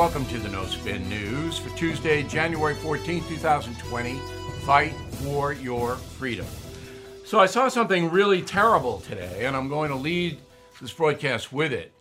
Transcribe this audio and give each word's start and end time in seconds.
Welcome 0.00 0.24
to 0.28 0.38
the 0.38 0.48
No 0.48 0.64
Spin 0.64 1.06
News 1.10 1.58
for 1.58 1.68
Tuesday, 1.76 2.22
January 2.22 2.74
14, 2.74 3.22
2020. 3.22 4.18
Fight 4.64 4.94
for 5.22 5.52
your 5.52 5.96
freedom. 5.96 6.46
So, 7.26 7.38
I 7.38 7.44
saw 7.44 7.68
something 7.68 8.10
really 8.10 8.40
terrible 8.40 9.00
today, 9.00 9.44
and 9.44 9.54
I'm 9.54 9.68
going 9.68 9.90
to 9.90 9.96
lead 9.96 10.38
this 10.80 10.90
broadcast 10.90 11.52
with 11.52 11.74
it. 11.74 11.92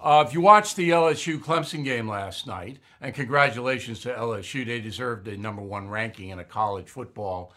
Uh, 0.00 0.24
if 0.24 0.32
you 0.32 0.40
watched 0.40 0.76
the 0.76 0.90
LSU 0.90 1.40
Clemson 1.40 1.82
game 1.82 2.06
last 2.06 2.46
night, 2.46 2.78
and 3.00 3.12
congratulations 3.12 3.98
to 4.02 4.10
LSU, 4.10 4.64
they 4.64 4.80
deserved 4.80 5.24
the 5.24 5.36
number 5.36 5.60
one 5.60 5.88
ranking 5.88 6.28
in 6.28 6.38
a 6.38 6.44
college 6.44 6.88
football 6.88 7.52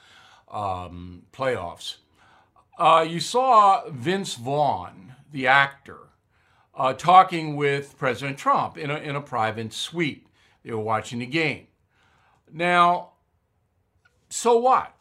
um, 0.50 1.22
playoffs. 1.32 1.98
Uh, 2.76 3.06
you 3.08 3.20
saw 3.20 3.88
Vince 3.88 4.34
Vaughn, 4.34 5.14
the 5.32 5.46
actor, 5.46 6.00
uh, 6.74 6.94
talking 6.94 7.56
with 7.56 7.98
President 7.98 8.38
Trump 8.38 8.78
in 8.78 8.90
a, 8.90 8.98
in 8.98 9.16
a 9.16 9.22
private 9.22 9.74
suite. 9.74 10.28
They 10.64 10.72
were 10.72 10.80
watching 10.80 11.20
the 11.20 11.26
game. 11.26 11.68
Now, 12.52 13.12
so 14.30 14.58
what? 14.58 14.96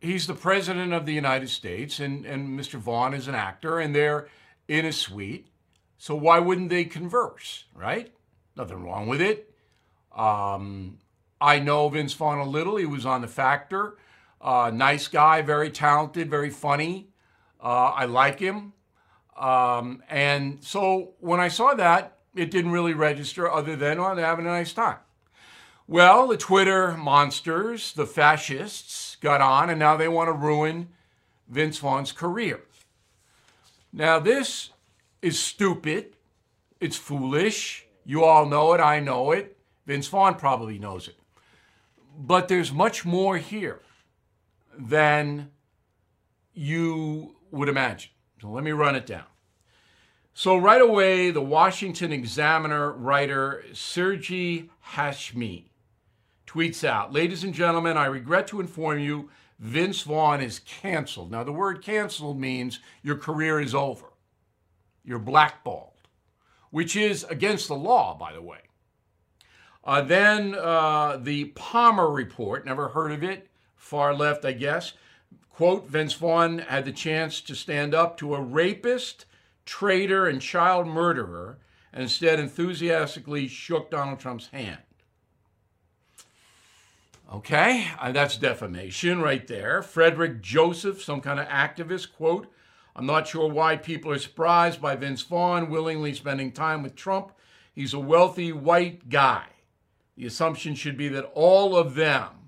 He's 0.00 0.26
the 0.26 0.34
president 0.34 0.92
of 0.92 1.06
the 1.06 1.14
United 1.14 1.48
States, 1.48 1.98
and, 1.98 2.24
and 2.26 2.58
Mr. 2.58 2.78
Vaughn 2.78 3.14
is 3.14 3.28
an 3.28 3.34
actor, 3.34 3.78
and 3.78 3.94
they're 3.94 4.28
in 4.68 4.84
a 4.84 4.92
suite. 4.92 5.48
So 5.98 6.14
why 6.14 6.38
wouldn't 6.38 6.68
they 6.68 6.84
converse, 6.84 7.64
right? 7.74 8.12
Nothing 8.56 8.84
wrong 8.84 9.06
with 9.06 9.20
it. 9.20 9.52
Um, 10.14 10.98
I 11.40 11.58
know 11.58 11.88
Vince 11.88 12.12
Vaughn 12.12 12.38
a 12.38 12.44
little. 12.44 12.76
He 12.76 12.86
was 12.86 13.06
on 13.06 13.22
The 13.22 13.28
Factor. 13.28 13.96
Uh, 14.40 14.70
nice 14.72 15.08
guy, 15.08 15.42
very 15.42 15.70
talented, 15.70 16.30
very 16.30 16.50
funny. 16.50 17.08
Uh, 17.62 17.92
I 17.94 18.04
like 18.04 18.38
him. 18.38 18.74
Um, 19.36 20.02
and 20.08 20.62
so 20.64 21.14
when 21.20 21.40
I 21.40 21.48
saw 21.48 21.74
that, 21.74 22.18
it 22.34 22.50
didn't 22.50 22.72
really 22.72 22.94
register 22.94 23.50
other 23.50 23.76
than, 23.76 23.98
oh, 23.98 24.14
they're 24.14 24.24
having 24.24 24.46
a 24.46 24.50
nice 24.50 24.72
time. 24.72 24.98
Well, 25.86 26.26
the 26.28 26.36
Twitter 26.36 26.96
monsters, 26.96 27.92
the 27.92 28.06
fascists, 28.06 29.16
got 29.20 29.40
on 29.40 29.70
and 29.70 29.78
now 29.78 29.96
they 29.96 30.08
want 30.08 30.28
to 30.28 30.32
ruin 30.32 30.88
Vince 31.48 31.78
Vaughn's 31.78 32.12
career. 32.12 32.62
Now, 33.92 34.18
this 34.18 34.70
is 35.22 35.38
stupid. 35.38 36.16
It's 36.80 36.96
foolish. 36.96 37.86
You 38.04 38.24
all 38.24 38.46
know 38.46 38.72
it. 38.74 38.80
I 38.80 39.00
know 39.00 39.32
it. 39.32 39.56
Vince 39.86 40.08
Vaughn 40.08 40.34
probably 40.34 40.78
knows 40.78 41.08
it. 41.08 41.16
But 42.18 42.48
there's 42.48 42.72
much 42.72 43.04
more 43.04 43.38
here 43.38 43.80
than 44.76 45.50
you 46.52 47.36
would 47.50 47.68
imagine. 47.68 48.10
So 48.46 48.52
let 48.52 48.62
me 48.62 48.70
run 48.70 48.94
it 48.94 49.06
down. 49.06 49.24
So, 50.32 50.56
right 50.56 50.80
away, 50.80 51.32
the 51.32 51.42
Washington 51.42 52.12
Examiner 52.12 52.92
writer 52.92 53.64
Siraj 53.72 54.30
Hashmi 54.92 55.64
tweets 56.46 56.84
out 56.84 57.12
Ladies 57.12 57.42
and 57.42 57.52
gentlemen, 57.52 57.96
I 57.96 58.06
regret 58.06 58.46
to 58.48 58.60
inform 58.60 59.00
you 59.00 59.30
Vince 59.58 60.02
Vaughn 60.02 60.40
is 60.40 60.60
canceled. 60.60 61.32
Now, 61.32 61.42
the 61.42 61.52
word 61.52 61.82
canceled 61.82 62.38
means 62.38 62.78
your 63.02 63.16
career 63.16 63.58
is 63.58 63.74
over, 63.74 64.12
you're 65.04 65.18
blackballed, 65.18 66.06
which 66.70 66.94
is 66.94 67.24
against 67.24 67.66
the 67.66 67.74
law, 67.74 68.16
by 68.16 68.32
the 68.32 68.42
way. 68.42 68.60
Uh, 69.82 70.02
then 70.02 70.54
uh, 70.54 71.18
the 71.20 71.46
Palmer 71.46 72.08
Report, 72.08 72.64
never 72.64 72.86
heard 72.86 73.10
of 73.10 73.24
it, 73.24 73.48
far 73.74 74.14
left, 74.14 74.44
I 74.44 74.52
guess. 74.52 74.92
Quote 75.56 75.88
Vince 75.88 76.12
Vaughn 76.12 76.58
had 76.58 76.84
the 76.84 76.92
chance 76.92 77.40
to 77.40 77.54
stand 77.54 77.94
up 77.94 78.18
to 78.18 78.34
a 78.34 78.40
rapist, 78.42 79.24
traitor, 79.64 80.26
and 80.26 80.42
child 80.42 80.86
murderer, 80.86 81.56
and 81.94 82.02
instead 82.02 82.38
enthusiastically 82.38 83.48
shook 83.48 83.90
Donald 83.90 84.20
Trump's 84.20 84.48
hand. 84.48 84.82
Okay, 87.32 87.88
uh, 87.98 88.12
that's 88.12 88.36
defamation 88.36 89.22
right 89.22 89.46
there. 89.46 89.80
Frederick 89.82 90.42
Joseph, 90.42 91.02
some 91.02 91.22
kind 91.22 91.40
of 91.40 91.48
activist, 91.48 92.12
quote, 92.12 92.52
I'm 92.94 93.06
not 93.06 93.26
sure 93.26 93.50
why 93.50 93.78
people 93.78 94.12
are 94.12 94.18
surprised 94.18 94.82
by 94.82 94.94
Vince 94.94 95.22
Vaughn 95.22 95.70
willingly 95.70 96.12
spending 96.12 96.52
time 96.52 96.82
with 96.82 96.94
Trump. 96.94 97.32
He's 97.74 97.94
a 97.94 97.98
wealthy 97.98 98.52
white 98.52 99.08
guy. 99.08 99.46
The 100.18 100.26
assumption 100.26 100.74
should 100.74 100.98
be 100.98 101.08
that 101.08 101.30
all 101.32 101.74
of 101.74 101.94
them 101.94 102.45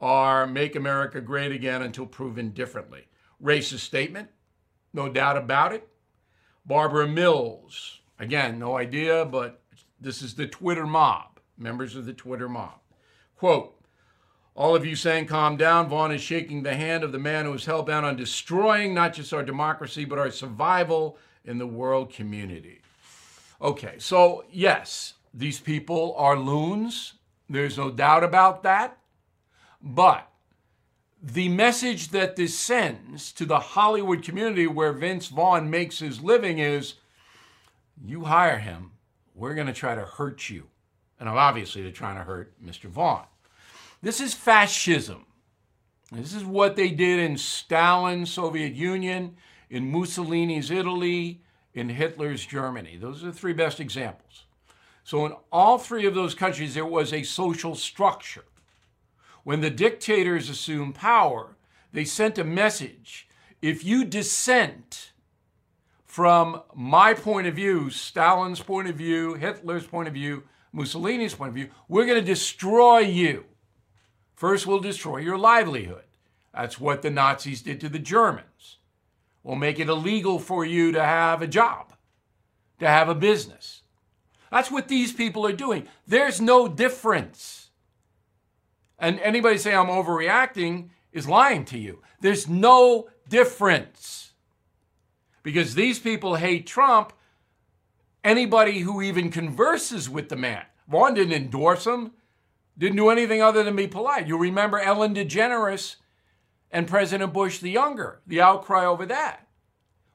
are 0.00 0.46
Make 0.46 0.76
America 0.76 1.20
Great 1.20 1.52
Again 1.52 1.82
until 1.82 2.06
proven 2.06 2.50
differently. 2.50 3.06
Racist 3.42 3.80
statement, 3.80 4.28
no 4.92 5.08
doubt 5.08 5.36
about 5.36 5.72
it. 5.72 5.88
Barbara 6.64 7.06
Mills, 7.06 8.00
again, 8.18 8.58
no 8.58 8.76
idea, 8.76 9.24
but 9.24 9.62
this 10.00 10.22
is 10.22 10.34
the 10.34 10.46
Twitter 10.46 10.86
mob, 10.86 11.40
members 11.58 11.96
of 11.96 12.06
the 12.06 12.12
Twitter 12.12 12.48
mob. 12.48 12.78
Quote, 13.36 13.76
all 14.54 14.74
of 14.74 14.84
you 14.84 14.96
saying 14.96 15.26
calm 15.26 15.56
down, 15.56 15.88
Vaughn 15.88 16.12
is 16.12 16.20
shaking 16.20 16.62
the 16.62 16.74
hand 16.74 17.02
of 17.02 17.12
the 17.12 17.18
man 17.18 17.46
who 17.46 17.54
is 17.54 17.64
hell 17.64 17.82
bound 17.82 18.04
on 18.04 18.16
destroying 18.16 18.92
not 18.92 19.14
just 19.14 19.32
our 19.32 19.42
democracy, 19.42 20.04
but 20.04 20.18
our 20.18 20.30
survival 20.30 21.16
in 21.44 21.58
the 21.58 21.66
world 21.66 22.12
community. 22.12 22.82
Okay, 23.62 23.94
so 23.98 24.44
yes, 24.50 25.14
these 25.32 25.60
people 25.60 26.14
are 26.18 26.38
loons. 26.38 27.14
There's 27.48 27.78
no 27.78 27.90
doubt 27.90 28.24
about 28.24 28.62
that. 28.64 28.98
But 29.82 30.30
the 31.22 31.48
message 31.48 32.08
that 32.08 32.36
this 32.36 32.58
sends 32.58 33.32
to 33.32 33.44
the 33.44 33.58
Hollywood 33.58 34.22
community 34.22 34.66
where 34.66 34.92
Vince 34.92 35.28
Vaughn 35.28 35.70
makes 35.70 35.98
his 35.98 36.22
living 36.22 36.58
is 36.58 36.94
you 38.02 38.24
hire 38.24 38.58
him, 38.58 38.92
we're 39.34 39.54
going 39.54 39.66
to 39.66 39.72
try 39.72 39.94
to 39.94 40.04
hurt 40.04 40.48
you. 40.48 40.66
And 41.18 41.28
obviously, 41.28 41.82
they're 41.82 41.92
trying 41.92 42.16
to 42.16 42.24
hurt 42.24 42.52
Mr. 42.64 42.88
Vaughn. 42.88 43.26
This 44.02 44.20
is 44.20 44.32
fascism. 44.32 45.26
This 46.10 46.34
is 46.34 46.44
what 46.44 46.76
they 46.76 46.90
did 46.90 47.20
in 47.20 47.36
Stalin's 47.36 48.32
Soviet 48.32 48.74
Union, 48.74 49.36
in 49.68 49.92
Mussolini's 49.92 50.70
Italy, 50.70 51.42
in 51.74 51.90
Hitler's 51.90 52.44
Germany. 52.44 52.96
Those 52.96 53.22
are 53.22 53.26
the 53.26 53.32
three 53.32 53.52
best 53.52 53.78
examples. 53.78 54.44
So, 55.04 55.26
in 55.26 55.32
all 55.52 55.78
three 55.78 56.06
of 56.06 56.14
those 56.14 56.34
countries, 56.34 56.74
there 56.74 56.86
was 56.86 57.12
a 57.12 57.22
social 57.22 57.74
structure. 57.74 58.44
When 59.44 59.60
the 59.60 59.70
dictators 59.70 60.48
assumed 60.48 60.94
power, 60.94 61.56
they 61.92 62.04
sent 62.04 62.38
a 62.38 62.44
message 62.44 63.28
if 63.62 63.84
you 63.84 64.04
dissent 64.04 65.12
from 66.06 66.62
my 66.74 67.14
point 67.14 67.46
of 67.46 67.54
view, 67.54 67.90
Stalin's 67.90 68.60
point 68.60 68.88
of 68.88 68.96
view, 68.96 69.34
Hitler's 69.34 69.86
point 69.86 70.08
of 70.08 70.14
view, 70.14 70.44
Mussolini's 70.72 71.34
point 71.34 71.50
of 71.50 71.54
view, 71.54 71.68
we're 71.88 72.06
going 72.06 72.18
to 72.18 72.24
destroy 72.24 72.98
you. 72.98 73.44
First, 74.34 74.66
we'll 74.66 74.80
destroy 74.80 75.18
your 75.18 75.38
livelihood. 75.38 76.04
That's 76.54 76.80
what 76.80 77.02
the 77.02 77.10
Nazis 77.10 77.62
did 77.62 77.80
to 77.80 77.88
the 77.88 77.98
Germans. 77.98 78.78
We'll 79.42 79.56
make 79.56 79.78
it 79.78 79.88
illegal 79.88 80.38
for 80.38 80.64
you 80.64 80.92
to 80.92 81.04
have 81.04 81.42
a 81.42 81.46
job, 81.46 81.92
to 82.78 82.88
have 82.88 83.08
a 83.08 83.14
business. 83.14 83.82
That's 84.50 84.70
what 84.70 84.88
these 84.88 85.12
people 85.12 85.46
are 85.46 85.52
doing. 85.52 85.86
There's 86.06 86.40
no 86.40 86.66
difference. 86.66 87.59
And 89.00 89.18
anybody 89.20 89.58
say 89.58 89.74
I'm 89.74 89.86
overreacting 89.86 90.90
is 91.12 91.28
lying 91.28 91.64
to 91.66 91.78
you. 91.78 92.02
There's 92.20 92.48
no 92.48 93.08
difference. 93.28 94.32
Because 95.42 95.74
these 95.74 95.98
people 95.98 96.36
hate 96.36 96.66
Trump. 96.66 97.14
Anybody 98.22 98.80
who 98.80 99.00
even 99.00 99.30
converses 99.30 100.10
with 100.10 100.28
the 100.28 100.36
man, 100.36 100.64
Vaughn 100.86 101.14
didn't 101.14 101.32
endorse 101.32 101.86
him, 101.86 102.12
didn't 102.76 102.96
do 102.96 103.08
anything 103.08 103.40
other 103.40 103.64
than 103.64 103.74
be 103.74 103.86
polite. 103.86 104.28
You 104.28 104.36
remember 104.36 104.78
Ellen 104.78 105.14
DeGeneres 105.14 105.96
and 106.70 106.86
President 106.86 107.32
Bush 107.32 107.58
the 107.58 107.70
Younger, 107.70 108.20
the 108.26 108.42
outcry 108.42 108.84
over 108.84 109.06
that. 109.06 109.46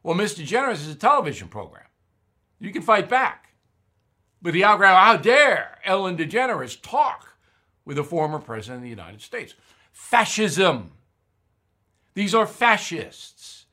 Well, 0.04 0.14
Miss 0.14 0.36
DeGeneres 0.36 0.74
is 0.74 0.90
a 0.90 0.96
television 0.96 1.48
program. 1.48 1.88
You 2.60 2.72
can 2.72 2.84
fight 2.84 3.10
back. 3.10 3.56
But 4.40 4.54
the 4.54 4.64
outcry, 4.64 4.94
how 4.94 5.18
dare 5.18 5.80
Ellen 5.84 6.16
DeGeneres 6.16 6.80
talk 6.80 7.35
with 7.86 7.98
a 7.98 8.04
former 8.04 8.40
president 8.40 8.78
of 8.78 8.84
the 8.84 8.90
United 8.90 9.22
States. 9.22 9.54
Fascism. 9.92 10.92
These 12.14 12.34
are 12.34 12.48
fascists. 12.48 13.66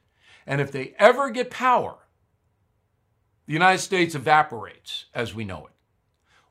And 0.47 0.61
if 0.61 0.71
they 0.71 0.95
ever 0.99 1.31
get 1.31 1.51
power, 1.51 1.97
the 3.47 3.53
United 3.53 3.79
States 3.79 4.15
evaporates 4.15 5.07
as 5.15 5.35
we 5.35 5.45
know 5.45 5.67
it. 5.67 5.73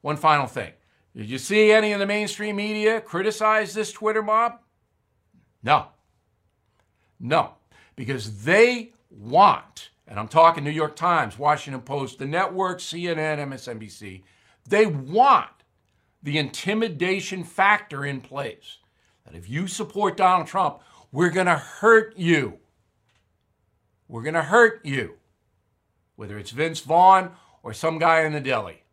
One 0.01 0.17
final 0.17 0.47
thing. 0.47 0.73
Did 1.15 1.29
you 1.29 1.37
see 1.37 1.71
any 1.71 1.91
of 1.91 1.99
the 1.99 2.05
mainstream 2.05 2.55
media 2.55 3.01
criticize 3.01 3.73
this 3.73 3.91
Twitter 3.91 4.23
mob? 4.23 4.59
No. 5.61 5.87
No. 7.19 7.55
Because 7.95 8.43
they 8.43 8.93
want, 9.09 9.89
and 10.07 10.17
I'm 10.17 10.29
talking 10.29 10.63
New 10.63 10.71
York 10.71 10.95
Times, 10.95 11.37
Washington 11.37 11.81
Post, 11.81 12.19
the 12.19 12.25
network, 12.25 12.79
CNN, 12.79 13.39
MSNBC, 13.39 14.23
they 14.67 14.85
want 14.85 15.49
the 16.23 16.37
intimidation 16.37 17.43
factor 17.43 18.05
in 18.05 18.21
place. 18.21 18.77
That 19.25 19.35
if 19.35 19.49
you 19.49 19.67
support 19.67 20.17
Donald 20.17 20.47
Trump, 20.47 20.79
we're 21.11 21.29
going 21.29 21.47
to 21.47 21.57
hurt 21.57 22.17
you. 22.17 22.59
We're 24.07 24.23
going 24.23 24.35
to 24.35 24.43
hurt 24.43 24.85
you. 24.85 25.15
Whether 26.15 26.37
it's 26.37 26.51
Vince 26.51 26.81
Vaughn 26.81 27.31
or 27.63 27.73
some 27.73 27.99
guy 27.99 28.21
in 28.21 28.33
the 28.33 28.39
deli. 28.39 28.83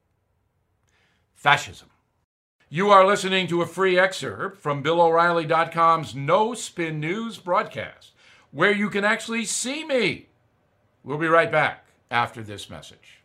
fascism. 1.34 1.88
You 2.68 2.90
are 2.90 3.06
listening 3.06 3.46
to 3.48 3.62
a 3.62 3.66
free 3.66 3.98
excerpt 3.98 4.60
from 4.60 4.82
BillO'Reilly.com's 4.82 6.14
No 6.14 6.52
Spin 6.52 7.00
News 7.00 7.38
broadcast, 7.38 8.12
where 8.50 8.72
you 8.72 8.90
can 8.90 9.04
actually 9.04 9.44
see 9.44 9.84
me. 9.84 10.26
We'll 11.04 11.18
be 11.18 11.28
right 11.28 11.50
back 11.50 11.86
after 12.10 12.42
this 12.42 12.68
message. 12.68 13.17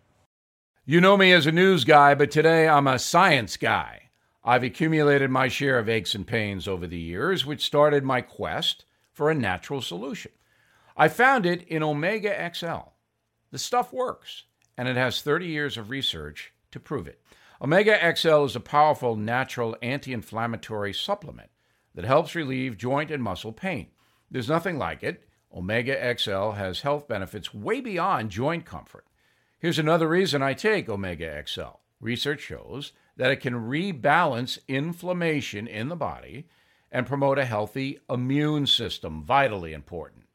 You 0.86 1.00
know 1.00 1.16
me 1.16 1.32
as 1.32 1.48
a 1.48 1.52
news 1.54 1.86
guy, 1.86 2.14
but 2.14 2.30
today 2.30 2.68
I'm 2.68 2.88
a 2.88 3.00
science 3.00 3.56
guy. 3.56 4.10
I've 4.44 4.64
accumulated 4.64 5.32
my 5.32 5.48
share 5.48 5.80
of 5.80 5.88
aches 5.88 6.14
and 6.14 6.28
pains 6.28 6.68
over 6.68 6.86
the 6.86 7.00
years, 7.00 7.46
which 7.46 7.64
started 7.64 8.04
my 8.04 8.20
quest 8.20 8.84
for 9.14 9.32
a 9.32 9.36
natural 9.36 9.80
solution. 9.80 10.34
I 10.98 11.08
found 11.08 11.46
it 11.46 11.66
in 11.70 11.84
Omega 11.84 12.52
XL. 12.54 12.90
The 13.52 13.60
stuff 13.60 13.94
works, 13.94 14.44
and 14.78 14.90
it 14.90 14.98
has 14.98 15.22
30 15.22 15.48
years 15.48 15.78
of 15.78 15.90
research 15.90 16.52
to 16.72 16.82
prove 16.82 17.08
it. 17.08 17.22
Omega 17.62 18.14
XL 18.14 18.44
is 18.44 18.58
a 18.58 18.60
powerful 18.60 19.16
natural 19.16 19.78
anti 19.82 20.12
inflammatory 20.12 20.92
supplement 20.92 21.50
that 21.96 22.04
helps 22.04 22.36
relieve 22.36 22.78
joint 22.78 23.10
and 23.10 23.24
muscle 23.24 23.54
pain. 23.54 23.88
There's 24.30 24.50
nothing 24.50 24.78
like 24.78 25.02
it. 25.02 25.24
Omega 25.56 26.14
XL 26.18 26.50
has 26.52 26.82
health 26.82 27.08
benefits 27.08 27.54
way 27.54 27.80
beyond 27.80 28.32
joint 28.32 28.66
comfort. 28.66 29.06
Here's 29.64 29.80
another 29.80 30.10
reason 30.10 30.42
I 30.42 30.56
take 30.56 30.90
Omega 30.90 31.42
XL. 31.48 31.80
Research 32.02 32.42
shows 32.42 32.92
that 33.16 33.32
it 33.32 33.38
can 33.38 33.54
rebalance 33.54 34.60
inflammation 34.68 35.68
in 35.68 35.88
the 35.88 35.96
body 35.96 36.50
and 36.92 37.08
promote 37.08 37.40
a 37.40 37.46
healthy 37.46 37.98
immune 38.10 38.68
system, 38.68 39.24
vitally 39.24 39.72
important. 39.72 40.26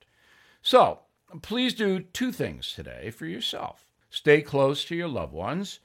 So, 0.63 1.01
please 1.43 1.75
do 1.75 2.01
two 2.01 2.33
things 2.33 2.73
today 2.73 3.11
for 3.11 3.27
yourself 3.27 3.85
stay 4.09 4.41
close 4.41 4.83
to 4.87 4.97
your 4.97 5.09
loved 5.09 5.35
ones 5.35 5.81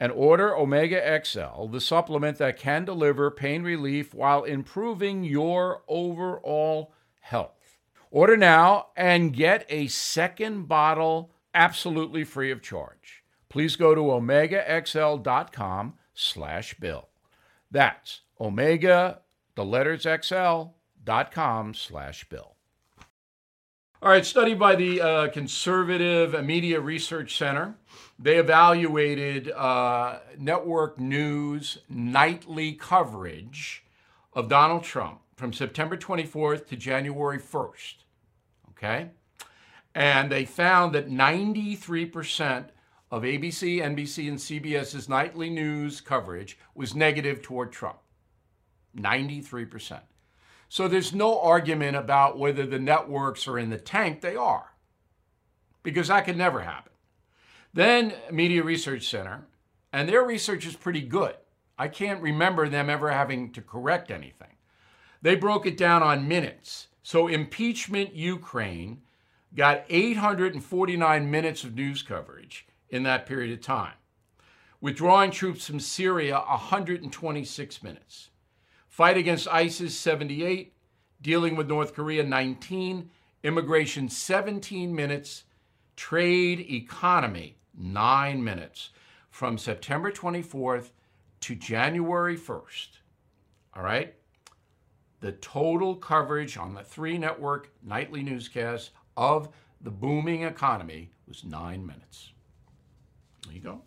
and 0.00 0.10
order 0.10 0.56
Omega 0.56 1.22
XL, 1.24 1.66
the 1.66 1.80
supplement 1.80 2.38
that 2.38 2.58
can 2.58 2.84
deliver 2.84 3.30
pain 3.30 3.62
relief 3.62 4.12
while 4.12 4.42
improving 4.42 5.22
your 5.22 5.84
overall 5.86 6.92
health. 7.20 7.78
Order 8.10 8.36
now 8.36 8.88
and 8.96 9.32
get 9.32 9.66
a 9.68 9.86
second 9.86 10.66
bottle 10.66 11.30
absolutely 11.58 12.22
free 12.22 12.52
of 12.52 12.62
charge. 12.62 13.24
Please 13.48 13.74
go 13.74 13.94
to 13.94 14.00
omegaxl.com 14.00 15.94
slash 16.14 16.74
bill. 16.74 17.08
That's 17.70 18.20
omega, 18.40 19.20
the 19.56 19.64
letters 19.64 20.06
xl.com 20.06 21.74
slash 21.74 22.28
bill. 22.28 22.54
All 24.00 24.10
right, 24.10 24.24
study 24.24 24.54
by 24.54 24.76
the 24.76 25.00
uh, 25.00 25.28
Conservative 25.30 26.44
Media 26.44 26.80
Research 26.80 27.36
Center. 27.36 27.74
They 28.16 28.36
evaluated 28.36 29.50
uh, 29.50 30.20
network 30.38 31.00
news 31.00 31.78
nightly 31.88 32.74
coverage 32.74 33.84
of 34.32 34.48
Donald 34.48 34.84
Trump 34.84 35.22
from 35.34 35.52
September 35.52 35.96
24th 35.96 36.68
to 36.68 36.76
January 36.76 37.40
1st. 37.40 37.94
Okay? 38.70 39.10
And 39.98 40.30
they 40.30 40.44
found 40.44 40.94
that 40.94 41.10
93% 41.10 42.66
of 43.10 43.24
ABC, 43.24 43.78
NBC, 43.80 44.28
and 44.28 44.38
CBS's 44.38 45.08
nightly 45.08 45.50
news 45.50 46.00
coverage 46.00 46.56
was 46.72 46.94
negative 46.94 47.42
toward 47.42 47.72
Trump. 47.72 47.98
93%. 48.96 49.98
So 50.68 50.86
there's 50.86 51.12
no 51.12 51.40
argument 51.40 51.96
about 51.96 52.38
whether 52.38 52.64
the 52.64 52.78
networks 52.78 53.48
are 53.48 53.58
in 53.58 53.70
the 53.70 53.76
tank. 53.76 54.20
They 54.20 54.36
are, 54.36 54.70
because 55.82 56.06
that 56.06 56.26
could 56.26 56.36
never 56.36 56.60
happen. 56.60 56.92
Then 57.74 58.14
Media 58.30 58.62
Research 58.62 59.08
Center, 59.08 59.48
and 59.92 60.08
their 60.08 60.22
research 60.22 60.64
is 60.64 60.76
pretty 60.76 61.02
good. 61.02 61.34
I 61.76 61.88
can't 61.88 62.22
remember 62.22 62.68
them 62.68 62.88
ever 62.88 63.10
having 63.10 63.50
to 63.50 63.60
correct 63.60 64.12
anything. 64.12 64.54
They 65.22 65.34
broke 65.34 65.66
it 65.66 65.76
down 65.76 66.04
on 66.04 66.28
minutes. 66.28 66.86
So 67.02 67.26
impeachment 67.26 68.14
Ukraine 68.14 69.02
got 69.54 69.84
849 69.88 71.30
minutes 71.30 71.64
of 71.64 71.74
news 71.74 72.02
coverage 72.02 72.66
in 72.90 73.02
that 73.04 73.26
period 73.26 73.52
of 73.52 73.64
time. 73.64 73.94
Withdrawing 74.80 75.30
troops 75.30 75.66
from 75.66 75.80
Syria, 75.80 76.38
126 76.38 77.82
minutes. 77.82 78.30
Fight 78.86 79.16
against 79.16 79.48
ISIS 79.48 79.96
78, 79.96 80.72
dealing 81.20 81.56
with 81.56 81.68
North 81.68 81.94
Korea 81.94 82.22
19, 82.22 83.10
immigration 83.42 84.08
17 84.08 84.94
minutes, 84.94 85.44
trade 85.96 86.60
economy 86.70 87.58
9 87.76 88.42
minutes 88.42 88.90
from 89.30 89.58
September 89.58 90.10
24th 90.10 90.90
to 91.40 91.54
January 91.54 92.36
1st. 92.36 92.88
All 93.74 93.82
right? 93.82 94.14
The 95.20 95.32
total 95.32 95.96
coverage 95.96 96.56
on 96.56 96.74
the 96.74 96.82
three 96.82 97.18
network 97.18 97.70
nightly 97.82 98.22
newscasts 98.22 98.90
of 99.18 99.48
the 99.80 99.90
booming 99.90 100.44
economy 100.44 101.10
was 101.26 101.44
9 101.44 101.84
minutes. 101.84 102.32
There 103.44 103.54
you 103.54 103.60
go. 103.60 103.82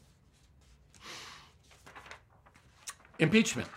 Impeachment. 3.18 3.70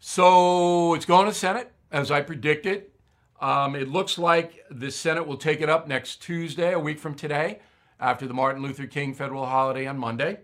So 0.00 0.94
it's 0.94 1.04
going 1.04 1.26
to 1.26 1.34
Senate, 1.34 1.72
as 1.92 2.10
I 2.10 2.22
predicted. 2.22 2.86
Um, 3.40 3.76
it 3.76 3.88
looks 3.88 4.18
like 4.18 4.64
the 4.70 4.90
Senate 4.90 5.26
will 5.26 5.36
take 5.36 5.60
it 5.60 5.68
up 5.68 5.86
next 5.86 6.22
Tuesday, 6.22 6.72
a 6.72 6.78
week 6.78 6.98
from 6.98 7.14
today, 7.14 7.58
after 8.00 8.26
the 8.26 8.32
Martin 8.32 8.62
Luther 8.62 8.86
King 8.86 9.12
federal 9.12 9.44
holiday 9.44 9.86
on 9.86 9.98
Monday. 9.98 10.38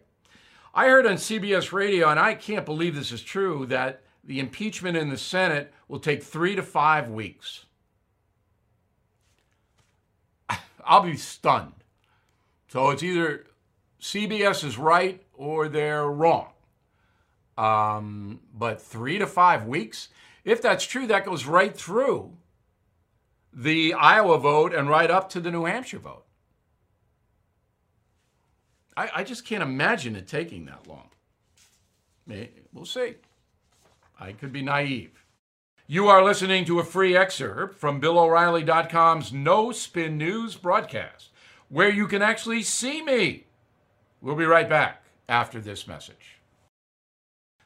I 0.75 0.89
heard 0.89 1.07
on 1.07 1.15
CBS 1.15 1.73
radio, 1.73 2.09
and 2.09 2.21
I 2.21 2.35
can't 2.35 2.67
believe 2.67 2.95
this 2.95 3.13
is 3.13 3.23
true, 3.23 3.65
that 3.67 4.03
the 4.23 4.41
impeachment 4.41 4.97
in 4.97 5.09
the 5.09 5.19
Senate 5.19 5.73
will 5.89 6.01
take 6.01 6.23
three 6.23 6.55
to 6.55 6.63
five 6.63 7.09
weeks. 7.09 7.65
I'll 10.85 11.03
be 11.03 11.17
stunned. 11.17 11.73
So 12.69 12.91
it's 12.91 13.03
either 13.03 13.47
CBS 14.01 14.65
is 14.65 14.79
right 14.79 15.23
or 15.35 15.69
they're 15.69 16.07
wrong. 16.07 16.49
Um, 17.57 18.41
but 18.55 18.81
three 18.81 19.19
to 19.19 19.27
five 19.27 19.67
weeks, 19.67 20.09
if 20.45 20.63
that's 20.63 20.85
true, 20.87 21.07
that 21.07 21.25
goes 21.25 21.45
right 21.45 21.77
through 21.77 22.33
the 23.53 23.95
Iowa 23.95 24.39
vote 24.39 24.75
and 24.75 24.89
right 24.89 25.11
up 25.11 25.29
to 25.31 25.41
the 25.41 25.51
New 25.51 25.67
Hampshire 25.67 25.99
vote. 25.99 26.25
I, 28.97 29.11
I 29.17 29.25
just 29.25 29.47
can't 29.47 29.63
imagine 29.63 30.17
it 30.17 30.27
taking 30.27 30.65
that 30.67 30.87
long. 30.87 31.09
We'll 32.73 32.87
see. 32.87 33.17
I 34.19 34.33
could 34.33 34.53
be 34.53 34.63
naive. 34.63 35.25
You 35.89 36.07
are 36.07 36.25
listening 36.25 36.65
to 36.67 36.79
a 36.79 36.85
free 36.85 37.17
excerpt 37.17 37.77
from 37.77 38.01
BillO'Reilly.com's 38.01 39.33
No 39.33 39.73
Spin 39.73 40.17
News 40.17 40.55
broadcast, 40.55 41.31
where 41.69 41.91
you 41.91 42.07
can 42.07 42.23
actually 42.23 42.63
see 42.63 43.03
me. 43.03 43.47
We'll 44.21 44.37
be 44.37 44.45
right 44.45 44.69
back 44.69 45.03
after 45.29 45.61
this 45.61 45.89
message. 45.89 46.39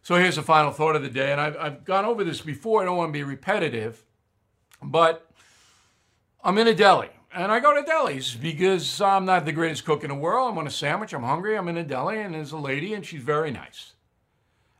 So 0.02 0.14
here's 0.14 0.36
the 0.36 0.42
final 0.42 0.72
thought 0.72 0.96
of 0.96 1.02
the 1.02 1.10
day, 1.10 1.30
and 1.30 1.40
I've, 1.40 1.56
I've 1.58 1.84
gone 1.84 2.06
over 2.06 2.24
this 2.24 2.40
before. 2.40 2.80
I 2.80 2.86
don't 2.86 2.96
want 2.96 3.10
to 3.10 3.18
be 3.18 3.22
repetitive, 3.22 4.02
but 4.82 5.30
I'm 6.42 6.56
in 6.56 6.68
a 6.68 6.74
deli, 6.74 7.10
and 7.34 7.52
I 7.52 7.60
go 7.60 7.74
to 7.74 7.88
delis 7.88 8.40
because 8.40 8.98
I'm 9.00 9.26
not 9.26 9.44
the 9.44 9.52
greatest 9.52 9.84
cook 9.84 10.04
in 10.04 10.08
the 10.08 10.14
world. 10.14 10.50
I 10.50 10.56
want 10.56 10.68
a 10.68 10.70
sandwich. 10.70 11.12
I'm 11.12 11.22
hungry. 11.22 11.56
I'm 11.56 11.68
in 11.68 11.76
a 11.76 11.84
deli, 11.84 12.18
and 12.20 12.34
there's 12.34 12.52
a 12.52 12.56
lady, 12.56 12.94
and 12.94 13.04
she's 13.04 13.22
very 13.22 13.50
nice. 13.50 13.92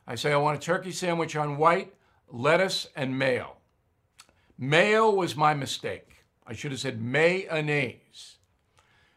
I 0.07 0.15
say, 0.15 0.33
I 0.33 0.37
want 0.37 0.57
a 0.57 0.61
turkey 0.61 0.91
sandwich 0.91 1.35
on 1.35 1.57
white, 1.57 1.93
lettuce, 2.29 2.87
and 2.95 3.17
mayo. 3.17 3.57
Mayo 4.57 5.09
was 5.09 5.35
my 5.35 5.53
mistake. 5.53 6.25
I 6.45 6.53
should 6.53 6.71
have 6.71 6.79
said 6.79 7.01
mayonnaise. 7.01 8.37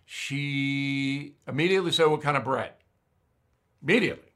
She 0.05 1.37
immediately 1.47 1.93
said, 1.93 2.07
What 2.07 2.23
kind 2.23 2.37
of 2.37 2.45
bread? 2.45 2.73
Immediately. 3.83 4.33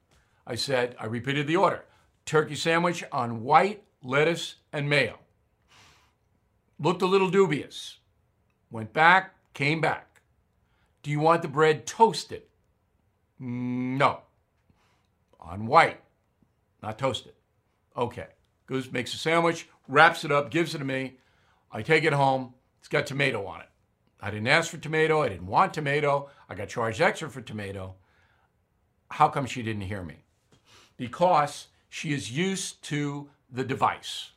I 0.47 0.55
said, 0.55 0.95
I 0.99 1.07
repeated 1.07 1.47
the 1.47 1.57
order 1.57 1.85
turkey 2.25 2.55
sandwich 2.55 3.05
on 3.13 3.43
white, 3.43 3.83
lettuce, 4.03 4.57
and 4.73 4.89
mayo. 4.89 5.19
Looked 6.79 7.03
a 7.03 7.07
little 7.07 7.31
dubious. 7.31 7.99
Went 8.71 8.93
back, 8.93 9.35
came 9.53 9.81
back. 9.81 10.23
Do 11.03 11.11
you 11.11 11.21
want 11.21 11.43
the 11.43 11.49
bread 11.49 11.87
toasted? 11.87 12.43
No. 13.39 14.21
On 15.39 15.67
white, 15.67 16.01
not 16.83 16.99
toasted. 16.99 17.35
Okay. 17.97 18.29
Goes, 18.67 18.91
makes 18.91 19.15
a 19.15 19.19
sandwich, 19.19 19.69
wraps 19.89 20.25
it 20.25 20.33
up, 20.33 20.51
gives 20.51 20.75
it 20.75 20.79
to 20.79 20.85
me. 20.85 21.19
I 21.71 21.83
take 21.83 22.05
it 22.05 22.13
home. 22.13 22.55
It's 22.79 22.89
got 22.89 23.07
tomato 23.07 23.47
on 23.47 23.61
it. 23.61 23.69
I 24.21 24.31
didn't 24.31 24.49
ask 24.49 24.71
for 24.71 24.79
tomato. 24.79 25.23
I 25.23 25.29
didn't 25.29 25.47
want 25.47 25.75
tomato. 25.75 26.31
I 26.49 26.55
got 26.55 26.69
charged 26.69 27.01
extra 27.01 27.29
for 27.29 27.41
tomato. 27.41 27.95
How 29.11 29.29
come 29.29 29.47
she 29.47 29.63
didn't 29.63 29.83
hear 29.83 30.03
me? 30.03 30.25
because 30.97 31.69
she 31.89 32.13
is 32.13 32.31
used 32.31 32.83
to 32.85 33.29
the 33.51 33.65
device. 33.65 34.31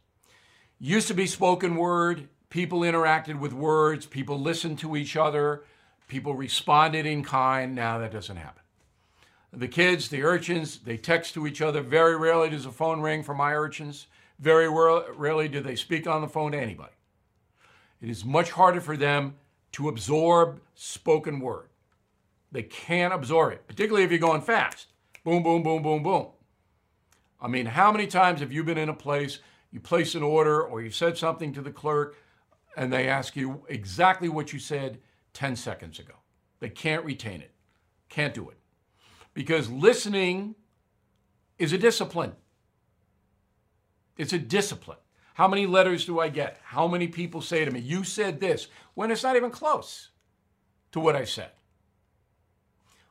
Used 0.80 1.08
to 1.08 1.14
be 1.14 1.26
spoken 1.26 1.76
word, 1.76 2.30
people 2.50 2.82
interacted 2.82 3.40
with 3.40 3.54
words, 3.54 4.06
people 4.06 4.40
listened 4.40 4.80
to 4.80 4.96
each 4.96 5.16
other, 5.16 5.64
people 6.08 6.36
responded 6.36 7.06
in 7.06 7.24
kind. 7.24 7.76
Now 7.76 7.98
that 8.00 8.12
doesn't 8.12 8.38
happen. 8.38 8.62
The 9.52 9.68
kids, 9.68 10.10
the 10.10 10.24
urchins, 10.24 10.80
they 10.80 10.98
text 10.98 11.34
to 11.34 11.48
each 11.48 11.62
other. 11.62 11.82
Very 11.82 12.16
rarely 12.16 12.50
does 12.50 12.66
a 12.66 12.72
phone 12.72 13.02
ring 13.02 13.24
for 13.24 13.34
my 13.34 13.56
urchins. 13.56 14.08
Very 14.40 14.70
rarely 14.70 15.48
do 15.48 15.62
they 15.62 15.76
speak 15.76 16.08
on 16.08 16.22
the 16.22 16.28
phone 16.28 16.52
to 16.52 16.60
anybody. 16.60 16.94
It 18.02 18.10
is 18.10 18.24
much 18.24 18.52
harder 18.52 18.82
for 18.82 18.96
them 18.96 19.36
to 19.74 19.90
absorb 19.90 20.62
spoken 20.76 21.40
word. 21.40 21.70
They 22.52 22.64
can't 22.64 23.14
absorb 23.14 23.54
it, 23.54 23.68
particularly 23.68 24.06
if 24.06 24.12
you're 24.12 24.20
going 24.20 24.42
fast. 24.42 24.88
Boom, 25.24 25.44
boom, 25.44 25.64
boom, 25.64 25.82
boom, 25.82 26.04
boom. 26.04 26.28
I 27.42 27.48
mean, 27.48 27.66
how 27.66 27.92
many 27.92 28.08
times 28.08 28.40
have 28.40 28.52
you 28.52 28.64
been 28.64 28.78
in 28.78 28.90
a 28.90 28.94
place, 28.94 29.40
you 29.72 29.80
place 29.80 30.16
an 30.16 30.24
order, 30.24 30.64
or 30.64 30.82
you 30.82 30.90
said 30.90 31.18
something 31.18 31.54
to 31.54 31.62
the 31.62 31.72
clerk, 31.72 32.16
and 32.76 32.94
they 32.94 33.08
ask 33.08 33.36
you 33.36 33.66
exactly 33.68 34.30
what 34.30 34.54
you 34.54 34.60
said 34.60 35.00
10 35.34 35.56
seconds 35.56 36.00
ago? 36.00 36.14
They 36.60 36.70
can't 36.70 37.04
retain 37.04 37.42
it, 37.42 37.52
can't 38.10 38.34
do 38.34 38.50
it. 38.50 38.58
Because 39.34 39.70
listening 39.70 40.56
is 41.60 41.74
a 41.74 41.78
discipline. 41.78 42.34
It's 44.18 44.34
a 44.34 44.40
discipline. 44.40 44.98
How 45.34 45.48
many 45.48 45.68
letters 45.68 46.06
do 46.06 46.20
I 46.20 46.30
get? 46.30 46.60
How 46.64 46.88
many 46.88 47.08
people 47.08 47.42
say 47.42 47.64
to 47.64 47.72
me, 47.72 47.80
You 47.80 48.04
said 48.04 48.40
this, 48.40 48.68
when 48.96 49.12
it's 49.12 49.24
not 49.24 49.36
even 49.36 49.52
close 49.52 50.10
to 50.92 51.00
what 51.00 51.16
I 51.16 51.26
said? 51.26 51.52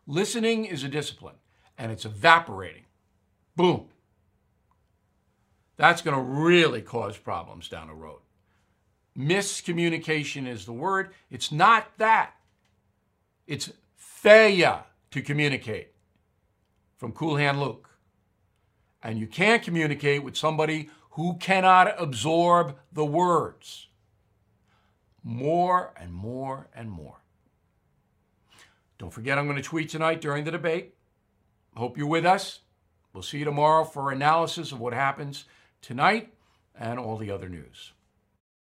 Listening 0.07 0.65
is 0.65 0.85
a 0.85 0.89
discipline 0.89 1.37
and 1.79 1.93
it's 1.93 2.05
evaporating. 2.05 2.85
Boom. 3.55 3.87
That's 5.77 6.03
going 6.03 6.17
to 6.17 6.23
really 6.23 6.83
cause 6.83 7.17
problems 7.17 7.69
down 7.69 7.89
the 7.89 7.95
road. 7.95 8.21
Miscommunication 9.17 10.47
is 10.47 10.65
the 10.65 10.73
word. 10.73 11.13
It's 11.31 11.53
not 11.53 11.87
that. 11.99 12.35
It's 13.47 13.73
failure 13.97 14.85
to 15.11 15.23
communicate 15.23 15.93
from 16.97 17.13
Cool 17.13 17.37
Hand 17.37 17.61
Luke. 17.61 17.89
And 19.03 19.19
you 19.19 19.27
can't 19.27 19.63
communicate 19.63 20.25
with 20.25 20.37
somebody 20.37 20.91
who 21.11 21.37
cannot 21.39 21.95
absorb 22.01 22.77
the 22.93 23.05
words. 23.05 23.89
More 25.23 25.93
and 25.97 26.13
more 26.13 26.69
and 26.75 26.91
more. 26.91 27.21
Don't 28.99 29.13
forget, 29.13 29.39
I'm 29.39 29.47
going 29.47 29.57
to 29.57 29.63
tweet 29.63 29.89
tonight 29.89 30.21
during 30.21 30.45
the 30.45 30.51
debate. 30.51 30.95
Hope 31.77 31.99
you're 31.99 32.07
with 32.07 32.25
us. 32.25 32.61
We'll 33.13 33.23
see 33.23 33.39
you 33.39 33.45
tomorrow 33.45 33.85
for 33.85 34.11
analysis 34.11 34.73
of 34.73 34.81
what 34.81 34.93
happens 34.93 35.45
tonight 35.83 36.33
and 36.79 36.99
all 36.99 37.17
the 37.17 37.31
other 37.31 37.49
news. 37.49 37.93